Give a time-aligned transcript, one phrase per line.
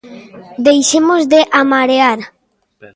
[0.67, 2.19] Deixemos de amarear!